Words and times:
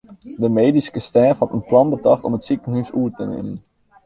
De 0.43 0.47
medyske 0.59 0.99
stêf 1.09 1.35
hat 1.39 1.53
in 1.55 1.67
plan 1.69 1.87
betocht 1.93 2.25
om 2.27 2.37
it 2.37 2.45
sikehûs 2.47 2.89
oer 2.99 3.11
te 3.17 3.23
nimmen. 3.31 3.57